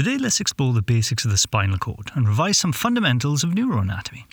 Today, 0.00 0.16
let's 0.16 0.40
explore 0.40 0.72
the 0.72 0.80
basics 0.80 1.26
of 1.26 1.30
the 1.30 1.36
spinal 1.36 1.76
cord 1.76 2.10
and 2.14 2.26
revise 2.26 2.56
some 2.56 2.72
fundamentals 2.72 3.44
of 3.44 3.50
neuroanatomy. 3.50 4.24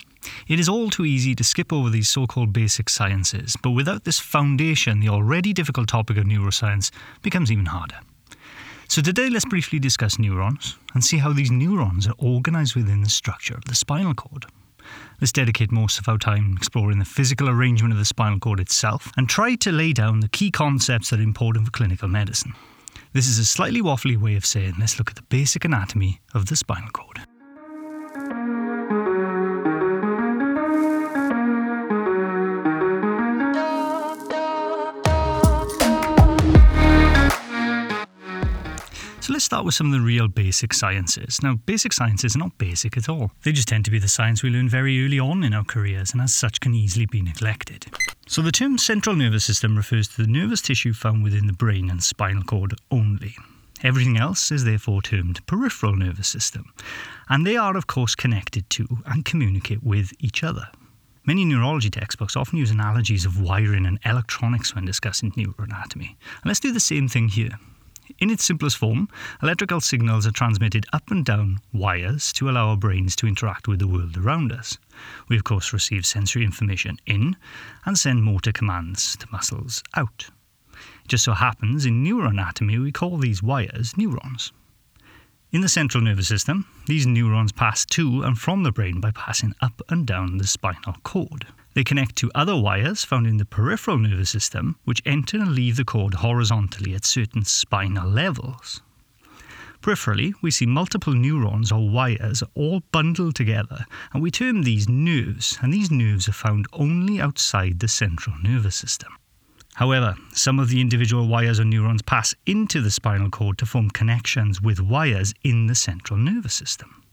It 0.48 0.58
is 0.58 0.66
all 0.66 0.88
too 0.88 1.04
easy 1.04 1.34
to 1.34 1.44
skip 1.44 1.74
over 1.74 1.90
these 1.90 2.08
so 2.08 2.26
called 2.26 2.54
basic 2.54 2.88
sciences, 2.88 3.54
but 3.62 3.72
without 3.72 4.04
this 4.04 4.18
foundation, 4.18 5.00
the 5.00 5.10
already 5.10 5.52
difficult 5.52 5.88
topic 5.88 6.16
of 6.16 6.24
neuroscience 6.24 6.90
becomes 7.20 7.52
even 7.52 7.66
harder. 7.66 8.00
So, 8.88 9.02
today, 9.02 9.28
let's 9.28 9.44
briefly 9.44 9.78
discuss 9.78 10.18
neurons 10.18 10.78
and 10.94 11.04
see 11.04 11.18
how 11.18 11.34
these 11.34 11.50
neurons 11.50 12.06
are 12.06 12.14
organized 12.16 12.74
within 12.74 13.02
the 13.02 13.10
structure 13.10 13.52
of 13.52 13.66
the 13.66 13.74
spinal 13.74 14.14
cord. 14.14 14.46
Let's 15.20 15.32
dedicate 15.32 15.70
most 15.70 15.98
of 15.98 16.08
our 16.08 16.16
time 16.16 16.54
exploring 16.56 16.98
the 16.98 17.04
physical 17.04 17.46
arrangement 17.46 17.92
of 17.92 17.98
the 17.98 18.06
spinal 18.06 18.38
cord 18.38 18.58
itself 18.58 19.12
and 19.18 19.28
try 19.28 19.54
to 19.56 19.70
lay 19.70 19.92
down 19.92 20.20
the 20.20 20.28
key 20.28 20.50
concepts 20.50 21.10
that 21.10 21.20
are 21.20 21.22
important 21.22 21.66
for 21.66 21.72
clinical 21.72 22.08
medicine. 22.08 22.54
This 23.14 23.26
is 23.26 23.38
a 23.38 23.44
slightly 23.44 23.80
waffly 23.80 24.20
way 24.20 24.36
of 24.36 24.44
saying 24.44 24.74
let's 24.78 24.98
look 24.98 25.08
at 25.08 25.16
the 25.16 25.22
basic 25.22 25.64
anatomy 25.64 26.20
of 26.34 26.46
the 26.46 26.56
spinal 26.56 26.90
cord. 26.90 27.20
So 39.20 39.32
let's 39.32 39.44
start 39.44 39.64
with 39.64 39.74
some 39.74 39.86
of 39.86 39.92
the 39.92 40.00
real 40.00 40.28
basic 40.28 40.74
sciences. 40.74 41.42
Now, 41.42 41.54
basic 41.64 41.94
sciences 41.94 42.36
are 42.36 42.38
not 42.38 42.58
basic 42.58 42.98
at 42.98 43.08
all. 43.08 43.30
They 43.42 43.52
just 43.52 43.68
tend 43.68 43.86
to 43.86 43.90
be 43.90 43.98
the 43.98 44.08
science 44.08 44.42
we 44.42 44.50
learn 44.50 44.68
very 44.68 45.02
early 45.02 45.18
on 45.18 45.44
in 45.44 45.54
our 45.54 45.64
careers 45.64 46.12
and 46.12 46.20
as 46.20 46.34
such 46.34 46.60
can 46.60 46.74
easily 46.74 47.06
be 47.06 47.22
neglected. 47.22 47.86
So 48.30 48.42
the 48.42 48.52
term 48.52 48.76
central 48.76 49.16
nervous 49.16 49.46
system 49.46 49.74
refers 49.74 50.06
to 50.08 50.20
the 50.20 50.28
nervous 50.28 50.60
tissue 50.60 50.92
found 50.92 51.22
within 51.22 51.46
the 51.46 51.54
brain 51.54 51.88
and 51.88 52.02
spinal 52.02 52.42
cord 52.42 52.74
only. 52.90 53.34
Everything 53.82 54.18
else 54.18 54.52
is 54.52 54.64
therefore 54.64 55.00
termed 55.00 55.44
peripheral 55.46 55.96
nervous 55.96 56.28
system, 56.28 56.70
and 57.30 57.46
they 57.46 57.56
are, 57.56 57.74
of 57.74 57.86
course, 57.86 58.14
connected 58.14 58.68
to 58.68 58.86
and 59.06 59.24
communicate 59.24 59.82
with 59.82 60.12
each 60.20 60.44
other. 60.44 60.68
Many 61.24 61.46
neurology 61.46 61.88
textbooks 61.88 62.36
often 62.36 62.58
use 62.58 62.70
analogies 62.70 63.24
of 63.24 63.40
wiring 63.40 63.86
and 63.86 63.98
electronics 64.04 64.74
when 64.74 64.84
discussing 64.84 65.32
neuroanatomy, 65.32 66.08
and 66.10 66.44
let's 66.44 66.60
do 66.60 66.70
the 66.70 66.80
same 66.80 67.08
thing 67.08 67.30
here. 67.30 67.58
In 68.18 68.30
its 68.30 68.44
simplest 68.44 68.76
form, 68.76 69.08
electrical 69.42 69.80
signals 69.80 70.26
are 70.26 70.32
transmitted 70.32 70.84
up 70.92 71.10
and 71.10 71.24
down 71.24 71.60
wires 71.72 72.30
to 72.34 72.50
allow 72.50 72.68
our 72.68 72.76
brains 72.76 73.16
to 73.16 73.26
interact 73.26 73.68
with 73.68 73.78
the 73.78 73.88
world 73.88 74.18
around 74.18 74.52
us. 74.52 74.76
We, 75.28 75.36
of 75.36 75.44
course, 75.44 75.72
receive 75.72 76.06
sensory 76.06 76.44
information 76.44 76.98
in 77.06 77.36
and 77.84 77.98
send 77.98 78.22
motor 78.22 78.52
commands 78.52 79.16
to 79.16 79.26
muscles 79.30 79.82
out. 79.94 80.30
It 81.04 81.08
just 81.08 81.24
so 81.24 81.32
happens 81.32 81.86
in 81.86 82.04
neuroanatomy 82.04 82.82
we 82.82 82.92
call 82.92 83.18
these 83.18 83.42
wires 83.42 83.96
neurons. 83.96 84.52
In 85.50 85.62
the 85.62 85.68
central 85.68 86.04
nervous 86.04 86.28
system, 86.28 86.66
these 86.86 87.06
neurons 87.06 87.52
pass 87.52 87.86
to 87.86 88.22
and 88.22 88.38
from 88.38 88.64
the 88.64 88.72
brain 88.72 89.00
by 89.00 89.12
passing 89.12 89.54
up 89.62 89.80
and 89.88 90.06
down 90.06 90.36
the 90.36 90.46
spinal 90.46 90.96
cord. 91.04 91.46
They 91.72 91.84
connect 91.84 92.16
to 92.16 92.30
other 92.34 92.56
wires 92.56 93.04
found 93.04 93.26
in 93.26 93.38
the 93.38 93.44
peripheral 93.44 93.98
nervous 93.98 94.30
system, 94.30 94.76
which 94.84 95.02
enter 95.06 95.38
and 95.38 95.52
leave 95.52 95.76
the 95.76 95.84
cord 95.84 96.14
horizontally 96.14 96.94
at 96.94 97.04
certain 97.04 97.44
spinal 97.44 98.10
levels. 98.10 98.82
Peripherally, 99.80 100.34
we 100.42 100.50
see 100.50 100.66
multiple 100.66 101.14
neurons 101.14 101.70
or 101.70 101.88
wires 101.88 102.42
all 102.54 102.82
bundled 102.92 103.36
together, 103.36 103.86
and 104.12 104.22
we 104.22 104.30
term 104.30 104.62
these 104.62 104.88
nerves, 104.88 105.58
and 105.62 105.72
these 105.72 105.90
nerves 105.90 106.28
are 106.28 106.32
found 106.32 106.66
only 106.72 107.20
outside 107.20 107.78
the 107.78 107.88
central 107.88 108.36
nervous 108.42 108.76
system. 108.76 109.12
However, 109.74 110.16
some 110.32 110.58
of 110.58 110.70
the 110.70 110.80
individual 110.80 111.28
wires 111.28 111.60
or 111.60 111.64
neurons 111.64 112.02
pass 112.02 112.34
into 112.46 112.80
the 112.80 112.90
spinal 112.90 113.30
cord 113.30 113.58
to 113.58 113.66
form 113.66 113.90
connections 113.90 114.60
with 114.60 114.80
wires 114.80 115.32
in 115.44 115.68
the 115.68 115.76
central 115.76 116.18
nervous 116.18 116.54
system. 116.54 117.04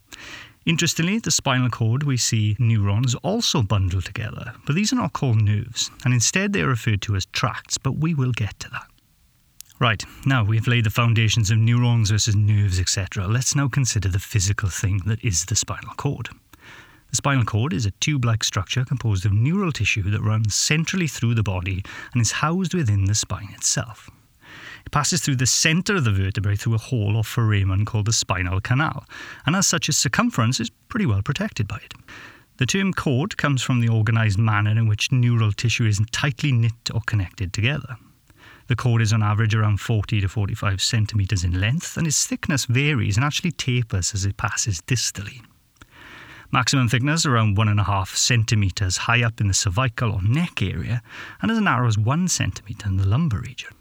Interestingly, 0.65 1.19
the 1.19 1.29
spinal 1.29 1.69
cord 1.69 2.01
we 2.01 2.17
see 2.17 2.55
neurons 2.57 3.13
also 3.15 3.61
bundled 3.61 4.05
together, 4.05 4.55
but 4.65 4.73
these 4.73 4.91
are 4.91 4.95
not 4.95 5.13
called 5.13 5.39
nerves, 5.39 5.91
and 6.03 6.11
instead 6.11 6.53
they 6.53 6.61
are 6.61 6.67
referred 6.67 7.03
to 7.03 7.15
as 7.15 7.27
tracts, 7.27 7.77
but 7.77 7.97
we 7.97 8.15
will 8.15 8.31
get 8.31 8.59
to 8.61 8.69
that. 8.71 8.87
Right, 9.77 10.05
now 10.25 10.45
we've 10.45 10.67
laid 10.67 10.85
the 10.85 10.89
foundations 10.89 11.51
of 11.51 11.57
neurons 11.57 12.09
versus 12.09 12.33
nerves, 12.33 12.79
etc. 12.79 13.27
Let's 13.27 13.55
now 13.55 13.67
consider 13.67 14.07
the 14.07 14.19
physical 14.19 14.69
thing 14.69 15.01
that 15.05 15.21
is 15.21 15.45
the 15.45 15.55
spinal 15.57 15.93
cord. 15.97 16.29
The 17.09 17.17
spinal 17.17 17.43
cord 17.43 17.73
is 17.73 17.85
a 17.85 17.91
tube 17.91 18.23
like 18.23 18.45
structure 18.45 18.85
composed 18.85 19.25
of 19.25 19.33
neural 19.33 19.73
tissue 19.73 20.09
that 20.11 20.21
runs 20.21 20.55
centrally 20.55 21.07
through 21.07 21.35
the 21.35 21.43
body 21.43 21.83
and 22.13 22.21
is 22.21 22.31
housed 22.31 22.73
within 22.73 23.03
the 23.03 23.15
spine 23.15 23.49
itself. 23.53 24.09
It 24.85 24.93
passes 24.93 25.19
through 25.19 25.37
the 25.37 25.45
centre 25.45 25.95
of 25.95 26.05
the 26.05 26.11
vertebrae 26.11 26.55
through 26.55 26.75
a 26.75 26.77
hole 26.77 27.17
or 27.17 27.25
foramen 27.25 27.83
called 27.83 28.05
the 28.05 28.13
spinal 28.13 28.61
canal, 28.61 29.03
and 29.45 29.57
as 29.57 29.67
such, 29.67 29.89
its 29.89 29.97
circumference 29.97 30.61
is 30.61 30.69
pretty 30.87 31.05
well 31.05 31.21
protected 31.21 31.67
by 31.67 31.77
it. 31.77 31.93
The 32.57 32.65
term 32.65 32.93
cord 32.93 33.35
comes 33.35 33.61
from 33.61 33.81
the 33.81 33.89
organised 33.89 34.37
manner 34.37 34.71
in 34.71 34.87
which 34.87 35.11
neural 35.11 35.51
tissue 35.51 35.85
is 35.85 35.99
tightly 36.13 36.53
knit 36.53 36.91
or 36.93 37.01
connected 37.05 37.51
together. 37.51 37.97
The 38.67 38.75
cord 38.75 39.01
is 39.01 39.13
on 39.13 39.21
average 39.21 39.53
around 39.53 39.79
40 39.79 40.21
to 40.21 40.27
45 40.27 40.81
centimetres 40.81 41.43
in 41.43 41.59
length, 41.59 41.97
and 41.97 42.07
its 42.07 42.25
thickness 42.25 42.65
varies 42.65 43.15
and 43.15 43.25
actually 43.25 43.51
tapers 43.51 44.13
as 44.13 44.25
it 44.25 44.37
passes 44.37 44.81
distally. 44.81 45.41
Maximum 46.51 46.87
thickness 46.87 47.25
around 47.25 47.57
1.5 47.57 48.15
centimetres 48.15 48.97
high 48.97 49.23
up 49.23 49.41
in 49.41 49.47
the 49.47 49.53
cervical 49.53 50.11
or 50.11 50.21
neck 50.21 50.61
area 50.61 51.01
and 51.41 51.51
as 51.51 51.59
narrow 51.59 51.87
as 51.87 51.97
1 51.97 52.27
centimetre 52.27 52.87
in 52.87 52.97
the 52.97 53.07
lumbar 53.07 53.41
region. 53.41 53.71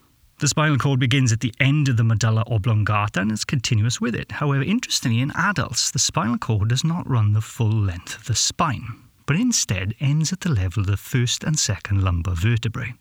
The 0.40 0.48
spinal 0.48 0.78
cord 0.78 0.98
begins 0.98 1.32
at 1.32 1.40
the 1.40 1.54
end 1.60 1.88
of 1.88 1.96
the 1.96 2.04
medulla 2.04 2.42
oblongata 2.48 3.20
and 3.20 3.30
is 3.30 3.44
continuous 3.44 4.00
with 4.00 4.14
it. 4.14 4.32
However, 4.32 4.64
interestingly, 4.64 5.20
in 5.20 5.30
adults, 5.36 5.90
the 5.90 5.98
spinal 5.98 6.38
cord 6.38 6.68
does 6.68 6.84
not 6.84 7.08
run 7.08 7.32
the 7.32 7.40
full 7.40 7.70
length 7.70 8.16
of 8.16 8.24
the 8.24 8.34
spine, 8.34 9.03
but 9.26 9.36
instead 9.36 9.94
ends 10.00 10.32
at 10.32 10.40
the 10.40 10.50
level 10.50 10.82
of 10.82 10.86
the 10.86 10.96
first 10.96 11.44
and 11.44 11.58
second 11.58 12.02
lumbar 12.02 12.34
vertebrae, 12.34 12.94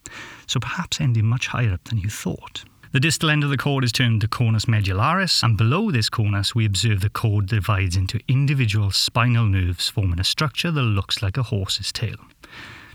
so 0.46 0.60
perhaps 0.60 1.00
ending 1.00 1.26
much 1.26 1.48
higher 1.48 1.72
up 1.72 1.84
than 1.84 1.98
you 1.98 2.08
thought. 2.08 2.64
The 2.92 3.00
distal 3.00 3.30
end 3.30 3.42
of 3.42 3.50
the 3.50 3.56
cord 3.56 3.82
is 3.82 3.90
termed 3.90 4.22
the 4.22 4.28
conus 4.28 4.66
medullaris, 4.66 5.42
and 5.42 5.58
below 5.58 5.90
this 5.90 6.08
conus, 6.08 6.54
we 6.54 6.64
observe 6.64 7.00
the 7.00 7.10
cord 7.10 7.46
divides 7.46 7.96
into 7.96 8.20
individual 8.28 8.92
spinal 8.92 9.46
nerves, 9.46 9.88
forming 9.88 10.20
a 10.20 10.24
structure 10.24 10.70
that 10.70 10.80
looks 10.80 11.20
like 11.20 11.36
a 11.36 11.42
horse's 11.42 11.90
tail. 11.90 12.14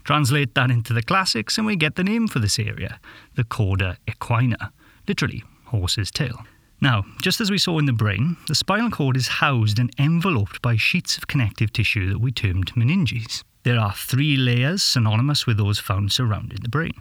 Translate 0.06 0.56
that 0.56 0.72
into 0.72 0.94
the 0.94 1.03
classics, 1.03 1.57
and 1.57 1.67
we 1.67 1.75
get 1.75 1.96
the 1.96 2.03
name 2.06 2.29
for 2.29 2.40
this 2.40 2.57
area, 2.57 3.00
the 3.35 3.44
cauda 3.44 3.97
equina, 4.07 4.72
literally, 5.06 5.44
horse's 5.66 6.11
tail. 6.11 6.46
Now, 6.81 7.06
just 7.22 7.41
as 7.41 7.51
we 7.51 7.57
saw 7.57 7.78
in 7.78 7.85
the 7.85 7.94
brain, 7.94 8.38
the 8.47 8.56
spinal 8.56 8.90
cord 8.90 9.17
is 9.17 9.28
housed 9.28 9.79
and 9.79 9.94
enveloped 10.00 10.62
by 10.62 10.78
sheets 10.78 11.17
of 11.17 11.28
connective 11.28 11.73
tissue 11.73 12.09
that 12.09 12.19
we 12.19 12.31
termed 12.31 12.73
meninges. 12.73 13.44
There 13.63 13.79
are 13.79 13.94
three 13.94 14.38
layers 14.38 14.81
synonymous 14.81 15.45
with 15.45 15.57
those 15.57 15.79
found 15.79 16.12
surrounding 16.12 16.59
the 16.62 16.69
brain 16.69 16.94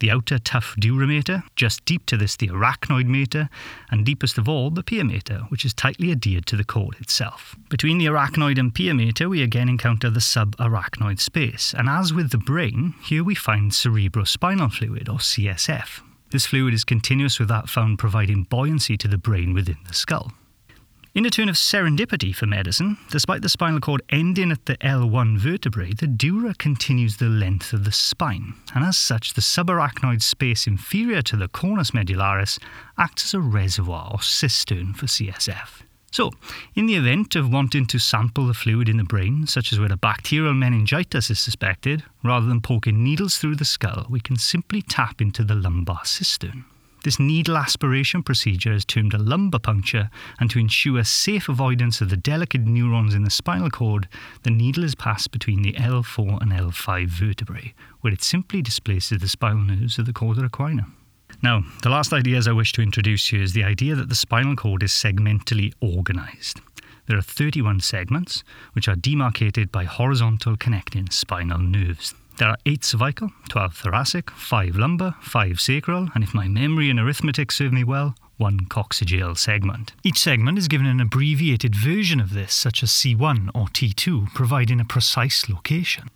the 0.00 0.10
outer 0.10 0.38
tough 0.38 0.74
dura 0.78 1.06
mater, 1.06 1.42
just 1.56 1.84
deep 1.84 2.04
to 2.06 2.16
this 2.16 2.36
the 2.36 2.48
arachnoid 2.48 3.06
mater, 3.06 3.48
and 3.90 4.04
deepest 4.04 4.38
of 4.38 4.48
all 4.48 4.70
the 4.70 4.82
pia 4.82 5.04
mater, 5.04 5.40
which 5.48 5.64
is 5.64 5.72
tightly 5.72 6.10
adhered 6.10 6.46
to 6.46 6.56
the 6.56 6.64
cord 6.64 6.96
itself. 7.00 7.56
Between 7.68 7.98
the 7.98 8.06
arachnoid 8.06 8.58
and 8.58 8.74
pia 8.74 8.92
mater, 8.92 9.28
we 9.28 9.42
again 9.42 9.68
encounter 9.68 10.10
the 10.10 10.20
subarachnoid 10.20 11.20
space, 11.20 11.74
and 11.76 11.88
as 11.88 12.12
with 12.12 12.30
the 12.30 12.38
brain, 12.38 12.94
here 13.02 13.24
we 13.24 13.34
find 13.34 13.70
cerebrospinal 13.70 14.72
fluid, 14.72 15.08
or 15.08 15.18
CSF. 15.18 16.02
This 16.34 16.46
fluid 16.46 16.74
is 16.74 16.82
continuous 16.82 17.38
with 17.38 17.46
that 17.50 17.68
found 17.68 18.00
providing 18.00 18.42
buoyancy 18.42 18.96
to 18.96 19.06
the 19.06 19.16
brain 19.16 19.54
within 19.54 19.76
the 19.86 19.94
skull. 19.94 20.32
In 21.14 21.24
a 21.24 21.30
turn 21.30 21.48
of 21.48 21.54
serendipity 21.54 22.34
for 22.34 22.44
medicine, 22.44 22.98
despite 23.08 23.42
the 23.42 23.48
spinal 23.48 23.78
cord 23.78 24.02
ending 24.08 24.50
at 24.50 24.66
the 24.66 24.76
L1 24.78 25.38
vertebrae, 25.38 25.92
the 25.92 26.08
dura 26.08 26.52
continues 26.54 27.18
the 27.18 27.28
length 27.28 27.72
of 27.72 27.84
the 27.84 27.92
spine, 27.92 28.54
and 28.74 28.84
as 28.84 28.98
such, 28.98 29.34
the 29.34 29.40
subarachnoid 29.40 30.22
space 30.22 30.66
inferior 30.66 31.22
to 31.22 31.36
the 31.36 31.46
conus 31.46 31.92
medullaris 31.92 32.58
acts 32.98 33.26
as 33.26 33.34
a 33.34 33.40
reservoir 33.40 34.10
or 34.10 34.20
cistern 34.20 34.92
for 34.92 35.06
CSF. 35.06 35.83
So, 36.14 36.30
in 36.76 36.86
the 36.86 36.94
event 36.94 37.34
of 37.34 37.52
wanting 37.52 37.86
to 37.86 37.98
sample 37.98 38.46
the 38.46 38.54
fluid 38.54 38.88
in 38.88 38.98
the 38.98 39.02
brain, 39.02 39.48
such 39.48 39.72
as 39.72 39.80
where 39.80 39.90
a 39.92 39.96
bacterial 39.96 40.54
meningitis 40.54 41.28
is 41.28 41.40
suspected, 41.40 42.04
rather 42.22 42.46
than 42.46 42.60
poking 42.60 43.02
needles 43.02 43.36
through 43.36 43.56
the 43.56 43.64
skull, 43.64 44.06
we 44.08 44.20
can 44.20 44.36
simply 44.36 44.80
tap 44.80 45.20
into 45.20 45.42
the 45.42 45.56
lumbar 45.56 46.04
cistern. 46.04 46.66
This 47.02 47.18
needle 47.18 47.56
aspiration 47.56 48.22
procedure 48.22 48.72
is 48.72 48.84
termed 48.84 49.12
a 49.12 49.18
lumbar 49.18 49.58
puncture, 49.58 50.08
and 50.38 50.48
to 50.52 50.60
ensure 50.60 51.02
safe 51.02 51.48
avoidance 51.48 52.00
of 52.00 52.10
the 52.10 52.16
delicate 52.16 52.64
neurons 52.64 53.12
in 53.12 53.24
the 53.24 53.28
spinal 53.28 53.68
cord, 53.68 54.06
the 54.44 54.50
needle 54.50 54.84
is 54.84 54.94
passed 54.94 55.32
between 55.32 55.62
the 55.62 55.72
L4 55.72 56.40
and 56.40 56.52
L5 56.52 57.08
vertebrae, 57.08 57.74
where 58.02 58.12
it 58.12 58.22
simply 58.22 58.62
displaces 58.62 59.18
the 59.18 59.26
spinal 59.26 59.64
nerves 59.64 59.98
of 59.98 60.06
the 60.06 60.12
cauda 60.12 60.48
equina. 60.48 60.86
Now, 61.44 61.62
the 61.82 61.90
last 61.90 62.14
ideas 62.14 62.48
I 62.48 62.52
wish 62.52 62.72
to 62.72 62.80
introduce 62.80 63.28
here 63.28 63.42
is 63.42 63.52
the 63.52 63.64
idea 63.64 63.94
that 63.96 64.08
the 64.08 64.14
spinal 64.14 64.56
cord 64.56 64.82
is 64.82 64.92
segmentally 64.92 65.74
organized. 65.78 66.62
There 67.06 67.18
are 67.18 67.22
31 67.22 67.80
segments, 67.80 68.42
which 68.72 68.88
are 68.88 68.96
demarcated 68.96 69.70
by 69.70 69.84
horizontal 69.84 70.56
connecting 70.56 71.10
spinal 71.10 71.58
nerves. 71.58 72.14
There 72.38 72.48
are 72.48 72.56
8 72.64 72.82
cervical, 72.82 73.28
12 73.50 73.76
thoracic, 73.76 74.30
5 74.30 74.76
lumbar, 74.76 75.16
5 75.20 75.60
sacral, 75.60 76.08
and 76.14 76.24
if 76.24 76.32
my 76.32 76.48
memory 76.48 76.88
and 76.88 76.98
arithmetic 76.98 77.52
serve 77.52 77.74
me 77.74 77.84
well, 77.84 78.14
one 78.38 78.60
coccygeal 78.60 79.36
segment. 79.36 79.92
Each 80.02 80.20
segment 80.20 80.56
is 80.56 80.66
given 80.66 80.86
an 80.86 80.98
abbreviated 80.98 81.74
version 81.74 82.20
of 82.20 82.32
this, 82.32 82.54
such 82.54 82.82
as 82.82 82.88
C1 82.88 83.50
or 83.54 83.66
T2, 83.66 84.32
providing 84.32 84.80
a 84.80 84.86
precise 84.86 85.46
location. 85.50 86.08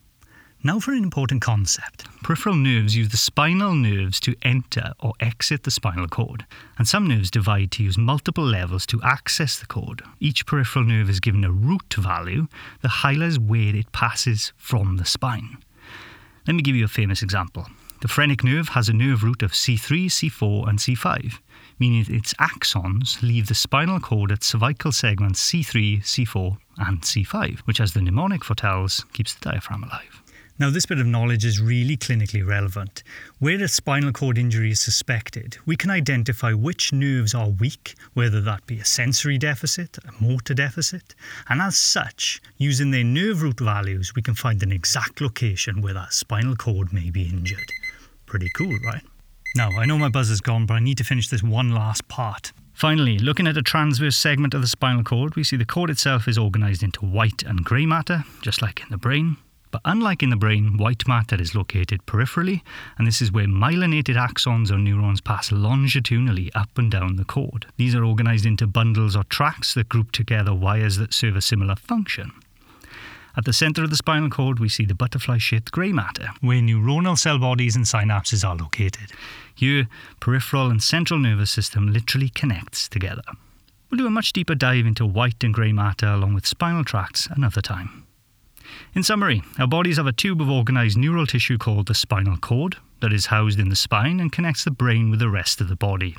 Now 0.64 0.80
for 0.80 0.90
an 0.90 1.04
important 1.04 1.40
concept. 1.40 2.04
Peripheral 2.24 2.56
nerves 2.56 2.96
use 2.96 3.10
the 3.10 3.16
spinal 3.16 3.76
nerves 3.76 4.18
to 4.20 4.34
enter 4.42 4.92
or 4.98 5.12
exit 5.20 5.62
the 5.62 5.70
spinal 5.70 6.08
cord, 6.08 6.46
and 6.76 6.88
some 6.88 7.06
nerves 7.06 7.30
divide 7.30 7.70
to 7.72 7.84
use 7.84 7.96
multiple 7.96 8.42
levels 8.42 8.84
to 8.86 9.00
access 9.04 9.60
the 9.60 9.66
cord. 9.66 10.02
Each 10.18 10.44
peripheral 10.44 10.84
nerve 10.84 11.08
is 11.08 11.20
given 11.20 11.44
a 11.44 11.52
root 11.52 11.94
value, 11.94 12.48
the 12.82 12.88
higher 12.88 13.22
is 13.22 13.38
where 13.38 13.76
it 13.76 13.92
passes 13.92 14.52
from 14.56 14.96
the 14.96 15.04
spine. 15.04 15.58
Let 16.48 16.54
me 16.54 16.62
give 16.62 16.74
you 16.74 16.84
a 16.84 16.88
famous 16.88 17.22
example. 17.22 17.68
The 18.00 18.08
phrenic 18.08 18.42
nerve 18.42 18.70
has 18.70 18.88
a 18.88 18.92
nerve 18.92 19.22
root 19.22 19.44
of 19.44 19.52
C3, 19.52 20.06
C4, 20.06 20.68
and 20.68 20.80
C5, 20.80 21.38
meaning 21.78 22.04
its 22.08 22.34
axons 22.34 23.22
leave 23.22 23.46
the 23.46 23.54
spinal 23.54 24.00
cord 24.00 24.32
at 24.32 24.42
cervical 24.42 24.90
segments 24.90 25.40
C3, 25.52 26.00
C4, 26.02 26.58
and 26.78 27.02
C5, 27.02 27.60
which, 27.60 27.80
as 27.80 27.92
the 27.92 28.02
mnemonic 28.02 28.42
foretells, 28.44 29.04
keeps 29.12 29.34
the 29.34 29.50
diaphragm 29.50 29.84
alive. 29.84 30.20
Now, 30.60 30.70
this 30.70 30.86
bit 30.86 30.98
of 30.98 31.06
knowledge 31.06 31.44
is 31.44 31.60
really 31.60 31.96
clinically 31.96 32.44
relevant. 32.44 33.04
Where 33.38 33.62
a 33.62 33.68
spinal 33.68 34.10
cord 34.10 34.36
injury 34.36 34.72
is 34.72 34.80
suspected, 34.80 35.56
we 35.66 35.76
can 35.76 35.88
identify 35.88 36.52
which 36.52 36.92
nerves 36.92 37.32
are 37.32 37.50
weak, 37.50 37.94
whether 38.14 38.40
that 38.40 38.66
be 38.66 38.80
a 38.80 38.84
sensory 38.84 39.38
deficit, 39.38 39.98
a 39.98 40.22
motor 40.22 40.54
deficit, 40.54 41.14
and 41.48 41.62
as 41.62 41.76
such, 41.76 42.42
using 42.56 42.90
their 42.90 43.04
nerve 43.04 43.40
root 43.42 43.60
values, 43.60 44.16
we 44.16 44.22
can 44.22 44.34
find 44.34 44.60
an 44.64 44.72
exact 44.72 45.20
location 45.20 45.80
where 45.80 45.94
that 45.94 46.12
spinal 46.12 46.56
cord 46.56 46.92
may 46.92 47.08
be 47.08 47.28
injured. 47.28 47.70
Pretty 48.26 48.48
cool, 48.56 48.76
right? 48.84 49.02
Now, 49.54 49.70
I 49.78 49.86
know 49.86 49.96
my 49.96 50.08
buzz 50.08 50.28
is 50.28 50.40
gone, 50.40 50.66
but 50.66 50.74
I 50.74 50.80
need 50.80 50.98
to 50.98 51.04
finish 51.04 51.28
this 51.28 51.42
one 51.42 51.72
last 51.72 52.08
part. 52.08 52.52
Finally, 52.74 53.18
looking 53.18 53.46
at 53.46 53.56
a 53.56 53.62
transverse 53.62 54.16
segment 54.16 54.54
of 54.54 54.60
the 54.62 54.66
spinal 54.66 55.04
cord, 55.04 55.36
we 55.36 55.44
see 55.44 55.56
the 55.56 55.64
cord 55.64 55.88
itself 55.88 56.26
is 56.26 56.36
organised 56.36 56.82
into 56.82 57.06
white 57.06 57.44
and 57.44 57.64
grey 57.64 57.86
matter, 57.86 58.24
just 58.42 58.60
like 58.60 58.80
in 58.80 58.88
the 58.90 58.98
brain. 58.98 59.36
But 59.70 59.82
unlike 59.84 60.22
in 60.22 60.30
the 60.30 60.36
brain, 60.36 60.78
white 60.78 61.06
matter 61.06 61.40
is 61.40 61.54
located 61.54 62.06
peripherally, 62.06 62.62
and 62.96 63.06
this 63.06 63.20
is 63.20 63.30
where 63.30 63.46
myelinated 63.46 64.16
axons 64.16 64.70
or 64.70 64.78
neurons 64.78 65.20
pass 65.20 65.52
longitudinally 65.52 66.50
up 66.54 66.78
and 66.78 66.90
down 66.90 67.16
the 67.16 67.24
cord. 67.24 67.66
These 67.76 67.94
are 67.94 68.04
organized 68.04 68.46
into 68.46 68.66
bundles 68.66 69.14
or 69.14 69.24
tracts 69.24 69.74
that 69.74 69.88
group 69.88 70.12
together 70.12 70.54
wires 70.54 70.96
that 70.96 71.12
serve 71.12 71.36
a 71.36 71.42
similar 71.42 71.76
function. 71.76 72.32
At 73.36 73.44
the 73.44 73.52
center 73.52 73.84
of 73.84 73.90
the 73.90 73.96
spinal 73.96 74.30
cord, 74.30 74.58
we 74.58 74.68
see 74.68 74.84
the 74.84 74.94
butterfly 74.94 75.38
shaped 75.38 75.70
grey 75.70 75.92
matter, 75.92 76.30
where 76.40 76.60
neuronal 76.60 77.16
cell 77.16 77.38
bodies 77.38 77.76
and 77.76 77.84
synapses 77.84 78.44
are 78.44 78.56
located. 78.56 79.12
Here, 79.54 79.86
peripheral 80.18 80.70
and 80.70 80.82
central 80.82 81.20
nervous 81.20 81.50
system 81.50 81.92
literally 81.92 82.30
connects 82.30 82.88
together. 82.88 83.22
We'll 83.90 83.98
do 83.98 84.06
a 84.06 84.10
much 84.10 84.32
deeper 84.32 84.56
dive 84.56 84.86
into 84.86 85.06
white 85.06 85.44
and 85.44 85.54
grey 85.54 85.72
matter 85.72 86.08
along 86.08 86.34
with 86.34 86.46
spinal 86.46 86.84
tracts 86.84 87.28
another 87.30 87.60
time. 87.60 88.07
In 88.94 89.02
summary, 89.02 89.42
our 89.58 89.66
bodies 89.66 89.96
have 89.96 90.06
a 90.06 90.12
tube 90.12 90.40
of 90.40 90.50
organised 90.50 90.96
neural 90.96 91.26
tissue 91.26 91.58
called 91.58 91.86
the 91.86 91.94
spinal 91.94 92.36
cord 92.36 92.76
that 93.00 93.12
is 93.12 93.26
housed 93.26 93.60
in 93.60 93.68
the 93.68 93.76
spine 93.76 94.20
and 94.20 94.32
connects 94.32 94.64
the 94.64 94.70
brain 94.70 95.10
with 95.10 95.20
the 95.20 95.30
rest 95.30 95.60
of 95.60 95.68
the 95.68 95.76
body. 95.76 96.16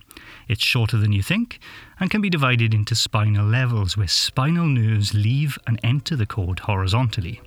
It's 0.48 0.64
shorter 0.64 0.98
than 0.98 1.12
you 1.12 1.22
think 1.22 1.60
and 2.00 2.10
can 2.10 2.22
be 2.22 2.30
divided 2.30 2.74
into 2.74 2.96
spinal 2.96 3.46
levels 3.46 3.98
where 3.98 4.08
spinal 4.08 4.68
nerves 4.68 5.14
leave 5.14 5.58
and 5.68 5.80
enter 5.84 6.16
the 6.16 6.26
cord 6.26 6.60
horizontally. 6.60 7.42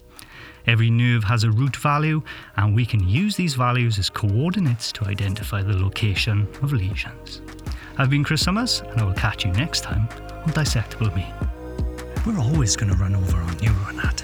Every 0.67 0.91
nerve 0.91 1.25
has 1.25 1.43
a 1.45 1.51
root 1.51 1.75
value, 1.75 2.23
and 2.57 2.75
we 2.75 2.87
can 2.87 3.09
use 3.09 3.35
these 3.37 3.55
values 3.55 3.99
as 3.99 4.09
coordinates 4.09 4.93
to 4.93 5.05
identify 5.07 5.63
the 5.63 5.77
location 5.77 6.47
of 6.63 6.73
lesions. 6.73 7.43
I've 7.99 8.11
been 8.11 8.23
Chris 8.23 8.43
Summers, 8.43 8.81
and 8.81 9.01
I 9.01 9.05
will 9.05 9.15
catch 9.15 9.45
you 9.45 9.51
next 9.53 9.83
time 9.83 10.09
on 10.21 10.53
Dissectable 10.53 11.15
Me. 11.17 11.27
We're 12.25 12.39
always 12.39 12.77
going 12.77 12.93
to 12.93 12.99
run 12.99 13.17
over 13.17 13.39
on 13.39 13.55
neuroanatomy. 13.57 14.22